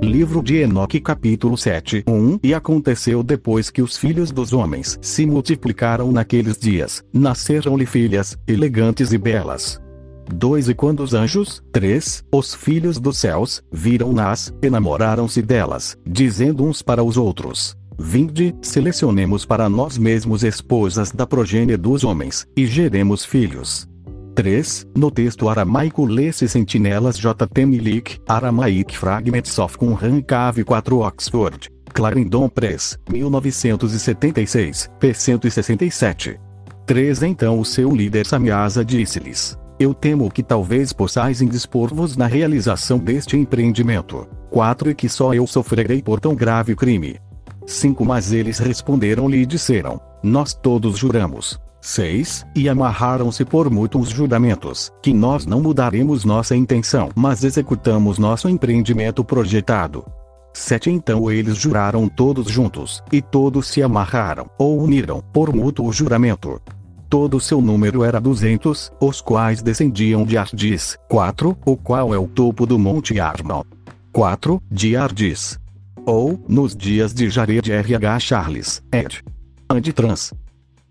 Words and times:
Livro 0.00 0.40
de 0.44 0.58
Enoque 0.58 1.00
capítulo 1.00 1.58
7 1.58 2.04
1 2.06 2.38
E 2.44 2.54
aconteceu 2.54 3.20
depois 3.20 3.68
que 3.68 3.82
os 3.82 3.96
filhos 3.96 4.30
dos 4.30 4.52
homens 4.52 4.96
se 5.02 5.26
multiplicaram 5.26 6.12
naqueles 6.12 6.56
dias, 6.56 7.02
nasceram-lhe 7.12 7.84
filhas, 7.84 8.38
elegantes 8.46 9.12
e 9.12 9.18
belas. 9.18 9.82
2 10.32 10.68
E 10.68 10.74
quando 10.74 11.00
os 11.00 11.14
anjos, 11.14 11.60
3, 11.72 12.24
os 12.32 12.54
filhos 12.54 13.00
dos 13.00 13.18
céus, 13.18 13.60
viram-nas, 13.72 14.54
enamoraram-se 14.62 15.42
delas, 15.42 15.96
dizendo 16.06 16.64
uns 16.64 16.80
para 16.80 17.02
os 17.02 17.16
outros: 17.16 17.76
Vinde, 17.98 18.54
selecionemos 18.62 19.44
para 19.44 19.68
nós 19.68 19.98
mesmos 19.98 20.44
esposas 20.44 21.10
da 21.10 21.26
progênie 21.26 21.76
dos 21.76 22.04
homens, 22.04 22.46
e 22.56 22.66
geremos 22.66 23.24
filhos. 23.24 23.88
3. 24.38 24.86
No 24.96 25.10
texto 25.10 25.48
aramaico 25.48 26.04
lê-se 26.04 26.48
Sentinelas 26.48 27.18
JT 27.18 27.66
Milik, 27.66 28.20
Aramaic 28.28 28.96
Fragments 28.96 29.58
of 29.58 29.76
Qumran 29.76 30.22
Cave 30.22 30.62
4 30.62 30.98
Oxford. 31.00 31.68
Clarendon 31.92 32.48
Press, 32.48 32.96
1976, 33.10 34.90
p. 35.00 35.12
167. 35.12 36.38
3. 36.86 37.22
Então 37.24 37.58
o 37.58 37.64
seu 37.64 37.90
líder 37.90 38.26
Samiasa 38.26 38.84
disse-lhes: 38.84 39.58
Eu 39.76 39.92
temo 39.92 40.30
que 40.30 40.44
talvez 40.44 40.92
possais 40.92 41.42
indispor-vos 41.42 42.16
na 42.16 42.28
realização 42.28 42.96
deste 42.96 43.36
empreendimento. 43.36 44.24
4. 44.50 44.90
E 44.90 44.94
que 44.94 45.08
só 45.08 45.34
eu 45.34 45.48
sofrerei 45.48 46.00
por 46.00 46.20
tão 46.20 46.36
grave 46.36 46.76
crime. 46.76 47.18
5. 47.66 48.04
Mas 48.04 48.32
eles 48.32 48.60
responderam-lhe 48.60 49.38
e 49.38 49.46
disseram: 49.46 50.00
Nós 50.22 50.54
todos 50.54 50.96
juramos. 50.96 51.58
6. 51.80 52.44
E 52.54 52.68
amarraram-se 52.68 53.44
por 53.44 53.70
mútuos 53.70 54.08
juramentos, 54.10 54.90
que 55.02 55.12
nós 55.12 55.46
não 55.46 55.60
mudaremos 55.60 56.24
nossa 56.24 56.56
intenção, 56.56 57.10
mas 57.14 57.44
executamos 57.44 58.18
nosso 58.18 58.48
empreendimento 58.48 59.24
projetado. 59.24 60.04
7. 60.52 60.90
Então 60.90 61.30
eles 61.30 61.56
juraram 61.56 62.08
todos 62.08 62.50
juntos, 62.50 63.02
e 63.12 63.22
todos 63.22 63.68
se 63.68 63.82
amarraram, 63.82 64.50
ou 64.58 64.82
uniram, 64.82 65.22
por 65.32 65.54
mútuo 65.54 65.92
juramento. 65.92 66.60
Todo 67.08 67.40
seu 67.40 67.62
número 67.62 68.04
era 68.04 68.20
200, 68.20 68.92
os 69.00 69.20
quais 69.20 69.62
descendiam 69.62 70.24
de 70.24 70.36
Ardis. 70.36 70.98
4. 71.08 71.56
O 71.64 71.76
qual 71.76 72.12
é 72.12 72.18
o 72.18 72.26
topo 72.26 72.66
do 72.66 72.78
Monte 72.78 73.18
Arnon. 73.18 73.62
4. 74.12 74.62
De 74.70 74.94
Ardis. 74.94 75.58
Ou, 76.04 76.42
nos 76.46 76.76
dias 76.76 77.14
de 77.14 77.30
Jared 77.30 77.70
R.H. 77.72 78.18
Charles, 78.20 78.82
ed. 78.92 79.22
Anditrans. 79.70 80.34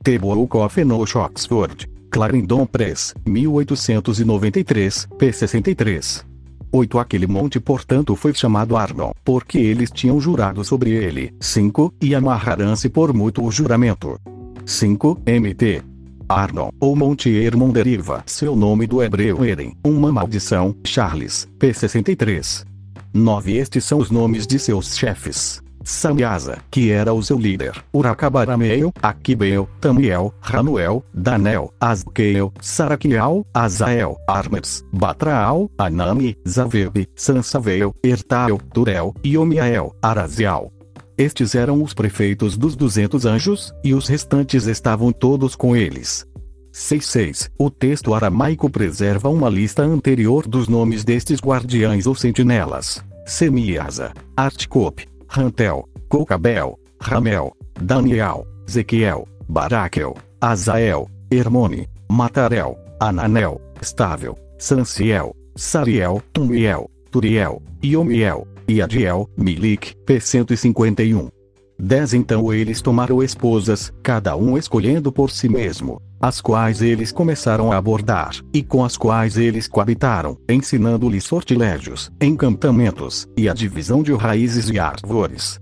Teboulkoff 0.07 0.79
Enoch 0.79 1.17
Oxford. 1.17 1.85
Clarendon 2.09 2.65
Press, 2.65 3.13
1893, 3.25 5.05
p. 5.17 5.33
63. 5.33 6.25
8. 6.71 6.97
Aquele 6.99 7.27
monte 7.27 7.59
portanto 7.59 8.15
foi 8.15 8.33
chamado 8.33 8.77
Arnon, 8.77 9.11
porque 9.25 9.57
eles 9.57 9.91
tinham 9.91 10.17
jurado 10.21 10.63
sobre 10.63 10.91
ele. 10.91 11.33
5. 11.41 11.93
E 12.01 12.15
amarrarão-se 12.15 12.87
por 12.87 13.13
mútuo 13.13 13.51
juramento. 13.51 14.17
5. 14.65 15.23
Mt. 15.25 15.83
Arnon, 16.29 16.69
ou 16.79 16.95
Monte 16.95 17.29
Hermon 17.29 17.71
deriva 17.71 18.23
seu 18.25 18.55
nome 18.55 18.87
do 18.87 19.03
hebreu 19.03 19.43
Eren, 19.43 19.73
uma 19.83 20.09
maldição, 20.09 20.73
Charles, 20.85 21.49
p. 21.59 21.73
63. 21.73 22.65
9. 23.13 23.57
Estes 23.57 23.83
são 23.83 23.97
os 23.97 24.09
nomes 24.09 24.47
de 24.47 24.57
seus 24.57 24.95
chefes. 24.95 25.61
Samiasa, 25.87 26.57
que 26.69 26.91
era 26.91 27.13
o 27.13 27.23
seu 27.23 27.39
líder, 27.39 27.81
Uracabarameel, 27.93 28.91
Aquibeel, 29.01 29.69
Tamiel, 29.79 30.33
Ranuel, 30.41 31.01
Danel, 31.13 31.73
Azkeel, 31.79 32.51
Saraquiel, 32.59 33.47
Azael, 33.53 34.17
Armes, 34.27 34.83
Batraal, 34.91 35.71
Anami, 35.77 36.35
Zavebe, 36.45 37.07
Sansaveel, 37.15 37.95
Ertael, 38.03 38.57
Turel, 38.73 39.15
Iomiael, 39.25 39.95
Arazial. 40.01 40.73
Estes 41.17 41.55
eram 41.55 41.81
os 41.81 41.93
prefeitos 41.93 42.57
dos 42.57 42.75
duzentos 42.75 43.25
anjos, 43.25 43.71
e 43.81 43.93
os 43.93 44.09
restantes 44.09 44.67
estavam 44.67 45.13
todos 45.13 45.55
com 45.55 45.73
eles. 45.73 46.27
6.6. 46.73 47.49
O 47.57 47.69
texto 47.69 48.13
aramaico 48.13 48.69
preserva 48.69 49.29
uma 49.29 49.49
lista 49.49 49.83
anterior 49.83 50.45
dos 50.49 50.67
nomes 50.67 51.05
destes 51.05 51.39
guardiães 51.39 52.05
ou 52.05 52.13
sentinelas. 52.13 53.01
Semiasa, 53.25 54.11
Articop, 54.35 55.05
Rantel, 55.29 55.83
Cocabel, 56.09 56.75
Ramel, 56.99 57.51
Daniel, 57.81 58.45
Zequiel, 58.67 59.25
Baraquel, 59.49 60.13
Azael, 60.41 61.07
Hermone, 61.31 61.87
Matarel, 62.09 62.75
Ananel, 62.99 63.59
Estável, 63.81 64.35
Sanciel, 64.57 65.33
Sariel, 65.55 66.21
Tumiel, 66.33 66.87
Turiel, 67.11 67.61
Iomiel, 67.81 68.45
Iadiel, 68.67 69.27
Milik, 69.37 69.95
P151. 70.05 71.36
Dez 71.79 72.13
então 72.13 72.51
eles 72.51 72.81
tomaram 72.81 73.21
esposas, 73.21 73.93
cada 74.01 74.35
um 74.35 74.57
escolhendo 74.57 75.11
por 75.11 75.29
si 75.29 75.47
mesmo, 75.47 76.01
as 76.19 76.41
quais 76.41 76.81
eles 76.81 77.11
começaram 77.11 77.71
a 77.71 77.77
abordar, 77.77 78.31
e 78.51 78.63
com 78.63 78.83
as 78.83 78.97
quais 78.97 79.37
eles 79.37 79.67
coabitaram, 79.67 80.35
ensinando-lhes 80.49 81.23
sortilégios, 81.23 82.11
encantamentos, 82.19 83.27
e 83.37 83.47
a 83.47 83.53
divisão 83.53 84.01
de 84.01 84.11
raízes 84.13 84.69
e 84.69 84.79
árvores. 84.79 85.59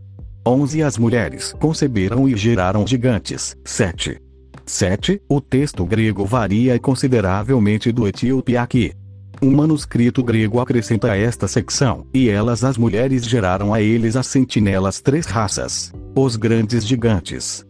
11 0.47 0.83
As 0.83 0.97
mulheres 0.97 1.53
conceberam 1.59 2.29
e 2.29 2.35
geraram 2.37 2.87
gigantes. 2.87 3.57
7. 3.65 4.21
7. 4.65 5.21
O 5.27 5.41
texto 5.41 5.83
grego 5.85 6.23
varia 6.23 6.79
consideravelmente 6.79 7.91
do 7.91 8.07
etíope 8.07 8.55
aqui. 8.55 8.93
Um 9.41 9.51
manuscrito 9.51 10.23
grego 10.23 10.61
acrescenta 10.61 11.11
a 11.11 11.17
esta 11.17 11.45
secção, 11.45 12.07
e 12.13 12.29
elas 12.29 12.63
as 12.63 12.77
mulheres 12.77 13.25
geraram 13.25 13.73
a 13.73 13.81
eles 13.81 14.15
as 14.15 14.27
sentinelas 14.27 15.01
três 15.01 15.25
raças. 15.25 15.91
Os 16.17 16.37
grandes 16.37 16.87
gigantes, 16.87 17.65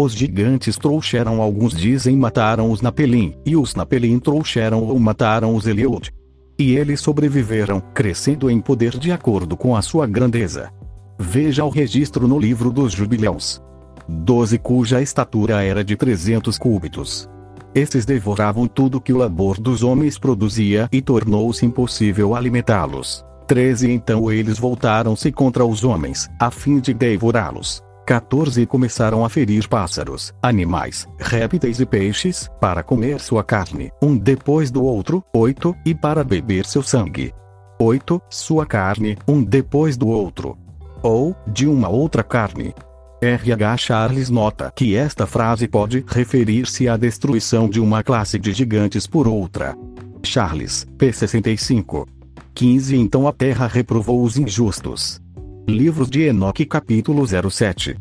os 0.00 0.12
gigantes 0.12 0.76
trouxeram 0.76 1.42
alguns 1.42 1.76
dizem 1.76 2.16
mataram 2.16 2.70
os 2.70 2.80
Napelim, 2.80 3.34
e 3.44 3.56
os 3.56 3.74
Napelim 3.74 4.20
trouxeram 4.20 4.84
ou 4.84 4.96
mataram 5.00 5.56
os 5.56 5.66
Eliud. 5.66 6.12
E 6.56 6.76
eles 6.76 7.00
sobreviveram, 7.00 7.80
crescendo 7.92 8.48
em 8.48 8.60
poder 8.60 8.96
de 8.96 9.10
acordo 9.10 9.56
com 9.56 9.74
a 9.74 9.82
sua 9.82 10.06
grandeza. 10.06 10.70
Veja 11.18 11.64
o 11.64 11.68
registro 11.68 12.28
no 12.28 12.38
livro 12.38 12.70
dos 12.70 12.92
Jubileus. 12.92 13.60
12 14.08 14.56
cuja 14.58 15.02
estatura 15.02 15.64
era 15.64 15.82
de 15.82 15.96
300 15.96 16.56
cúbitos. 16.56 17.28
Estes 17.74 18.06
devoravam 18.06 18.68
tudo 18.68 19.00
que 19.00 19.12
o 19.12 19.16
labor 19.16 19.58
dos 19.58 19.82
homens 19.82 20.16
produzia 20.16 20.88
e 20.92 21.02
tornou-se 21.02 21.66
impossível 21.66 22.36
alimentá-los. 22.36 23.24
13 23.48 23.90
Então 23.90 24.30
eles 24.30 24.60
voltaram-se 24.60 25.32
contra 25.32 25.64
os 25.64 25.82
homens, 25.82 26.28
a 26.40 26.52
fim 26.52 26.78
de 26.78 26.94
devorá-los. 26.94 27.82
14 28.08 28.64
começaram 28.64 29.22
a 29.22 29.28
ferir 29.28 29.68
pássaros, 29.68 30.32
animais, 30.42 31.06
répteis 31.18 31.78
e 31.78 31.84
peixes, 31.84 32.48
para 32.58 32.82
comer 32.82 33.20
sua 33.20 33.44
carne, 33.44 33.90
um 34.02 34.16
depois 34.16 34.70
do 34.70 34.82
outro. 34.82 35.22
8 35.30 35.76
E 35.84 35.94
para 35.94 36.24
beber 36.24 36.64
seu 36.64 36.82
sangue. 36.82 37.34
8 37.78 38.18
Sua 38.30 38.64
carne, 38.64 39.18
um 39.28 39.44
depois 39.44 39.94
do 39.94 40.08
outro. 40.08 40.56
Ou, 41.02 41.36
de 41.46 41.66
uma 41.66 41.90
outra 41.90 42.22
carne. 42.22 42.74
R.H. 43.20 43.76
Charles 43.76 44.30
nota 44.30 44.72
que 44.74 44.96
esta 44.96 45.26
frase 45.26 45.68
pode 45.68 46.02
referir-se 46.08 46.88
à 46.88 46.96
destruição 46.96 47.68
de 47.68 47.78
uma 47.78 48.02
classe 48.02 48.38
de 48.38 48.54
gigantes 48.54 49.06
por 49.06 49.28
outra. 49.28 49.76
Charles, 50.22 50.86
p. 50.96 51.12
65. 51.12 52.08
15 52.54 52.96
Então 52.96 53.28
a 53.28 53.34
terra 53.34 53.66
reprovou 53.66 54.22
os 54.22 54.38
injustos. 54.38 55.20
Livros 55.68 56.08
de 56.08 56.28
Enoque 56.28 56.66
capítulo 56.66 57.26
07 57.26 57.94